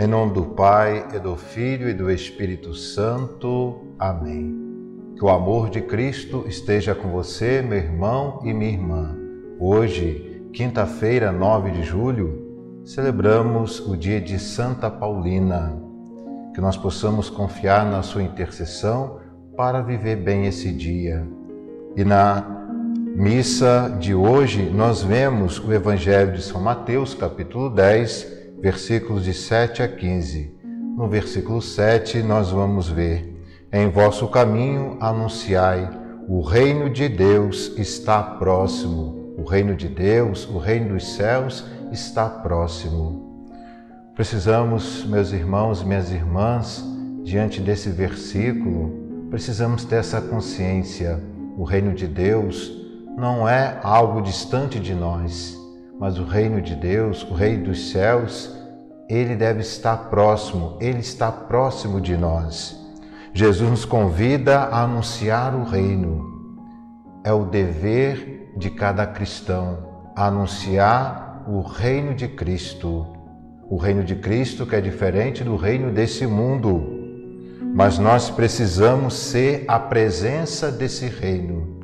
[0.00, 3.82] Em nome do Pai, e do Filho e do Espírito Santo.
[3.98, 4.58] Amém.
[5.14, 9.14] Que o amor de Cristo esteja com você, meu irmão e minha irmã.
[9.58, 15.78] Hoje, quinta-feira, 9 de julho, celebramos o dia de Santa Paulina.
[16.54, 19.20] Que nós possamos confiar na sua intercessão
[19.54, 21.28] para viver bem esse dia.
[21.94, 22.42] E na
[23.14, 29.82] missa de hoje, nós vemos o Evangelho de São Mateus, capítulo 10, versículos de 7
[29.82, 30.54] a 15.
[30.96, 33.42] No versículo 7, nós vamos ver:
[33.72, 35.88] Em vosso caminho anunciai,
[36.28, 39.34] o reino de Deus está próximo.
[39.38, 43.48] O reino de Deus, o reino dos céus está próximo.
[44.14, 46.84] Precisamos, meus irmãos minhas irmãs,
[47.24, 51.18] diante desse versículo, precisamos ter essa consciência.
[51.56, 52.70] O reino de Deus
[53.16, 55.59] não é algo distante de nós,
[56.00, 58.50] mas o reino de Deus, o reino dos céus,
[59.06, 62.74] ele deve estar próximo, ele está próximo de nós.
[63.34, 66.56] Jesus nos convida a anunciar o reino.
[67.22, 73.06] É o dever de cada cristão anunciar o reino de Cristo.
[73.68, 76.98] O reino de Cristo que é diferente do reino desse mundo.
[77.74, 81.78] Mas nós precisamos ser a presença desse reino.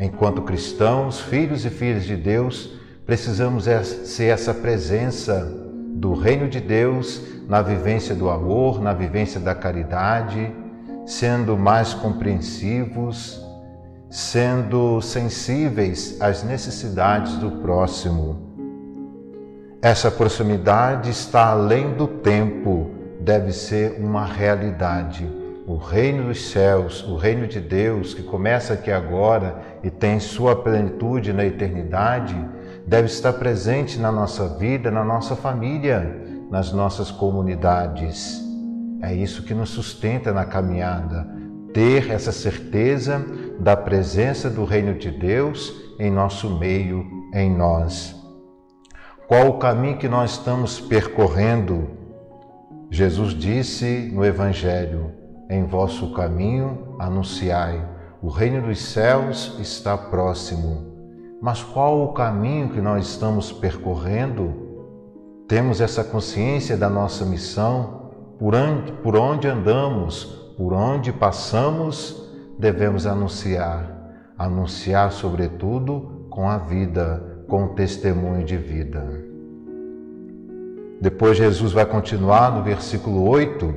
[0.00, 5.44] Enquanto cristãos, filhos e filhas de Deus, Precisamos é ser essa presença
[5.94, 10.54] do reino de Deus na vivência do amor, na vivência da caridade,
[11.04, 13.44] sendo mais compreensivos,
[14.08, 18.52] sendo sensíveis às necessidades do próximo.
[19.82, 25.28] Essa proximidade está além do tempo, deve ser uma realidade.
[25.66, 30.54] O reino dos céus, o reino de Deus, que começa aqui agora e tem sua
[30.54, 32.36] plenitude na eternidade,
[32.86, 38.40] deve estar presente na nossa vida, na nossa família, nas nossas comunidades.
[39.00, 41.26] É isso que nos sustenta na caminhada,
[41.72, 43.24] ter essa certeza
[43.58, 48.14] da presença do Reino de Deus em nosso meio, em nós.
[49.26, 51.88] Qual o caminho que nós estamos percorrendo?
[52.90, 55.12] Jesus disse no Evangelho:
[55.48, 57.82] Em vosso caminho anunciai,
[58.20, 60.91] o reino dos céus está próximo.
[61.42, 64.54] Mas qual o caminho que nós estamos percorrendo?
[65.48, 70.24] Temos essa consciência da nossa missão, por onde, por onde andamos,
[70.56, 73.90] por onde passamos, devemos anunciar.
[74.38, 79.04] Anunciar, sobretudo, com a vida, com o testemunho de vida.
[81.00, 83.74] Depois, Jesus vai continuar no versículo 8: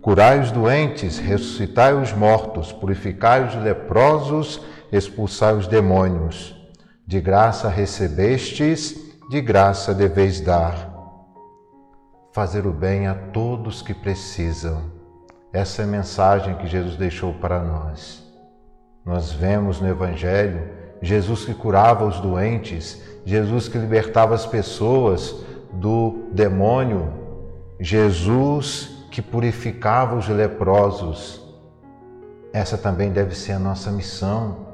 [0.00, 6.61] Curai os doentes, ressuscitai os mortos, purificai os leprosos, expulsai os demônios.
[7.06, 8.96] De graça recebestes,
[9.28, 10.90] de graça deveis dar.
[12.32, 14.90] Fazer o bem a todos que precisam.
[15.52, 18.22] Essa é a mensagem que Jesus deixou para nós.
[19.04, 25.34] Nós vemos no Evangelho Jesus que curava os doentes, Jesus que libertava as pessoas
[25.72, 27.12] do demônio,
[27.80, 31.42] Jesus que purificava os leprosos.
[32.52, 34.71] Essa também deve ser a nossa missão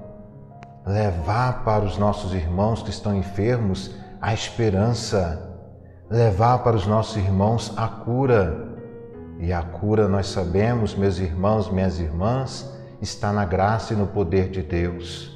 [0.89, 5.55] levar para os nossos irmãos que estão enfermos a esperança,
[6.11, 8.67] levar para os nossos irmãos a cura.
[9.39, 14.49] E a cura, nós sabemos, meus irmãos, minhas irmãs, está na graça e no poder
[14.49, 15.31] de Deus.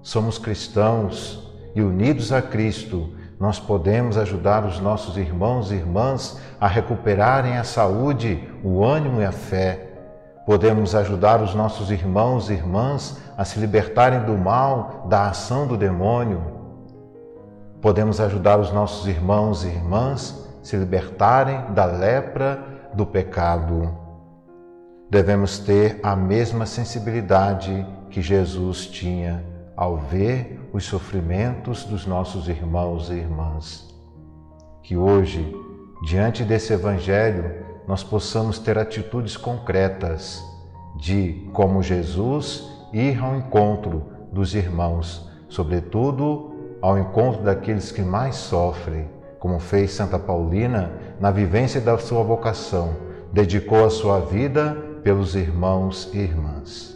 [0.00, 6.68] Somos cristãos e unidos a Cristo, nós podemos ajudar os nossos irmãos e irmãs a
[6.68, 9.93] recuperarem a saúde, o ânimo e a fé.
[10.46, 15.76] Podemos ajudar os nossos irmãos e irmãs a se libertarem do mal, da ação do
[15.76, 16.42] demônio.
[17.80, 22.62] Podemos ajudar os nossos irmãos e irmãs a se libertarem da lepra
[22.92, 23.96] do pecado.
[25.10, 29.44] Devemos ter a mesma sensibilidade que Jesus tinha
[29.76, 33.88] ao ver os sofrimentos dos nossos irmãos e irmãs.
[34.82, 35.54] Que hoje,
[36.06, 40.42] diante desse Evangelho, nós possamos ter atitudes concretas
[40.96, 49.08] de, como Jesus, ir ao encontro dos irmãos, sobretudo ao encontro daqueles que mais sofrem,
[49.38, 52.96] como fez Santa Paulina na vivência da sua vocação,
[53.32, 56.94] dedicou a sua vida pelos irmãos e irmãs.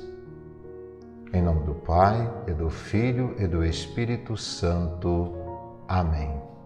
[1.33, 5.35] Em nome do Pai, e do Filho e do Espírito Santo.
[5.87, 6.58] Amém.